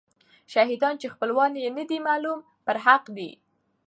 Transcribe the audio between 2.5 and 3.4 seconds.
برحق دي.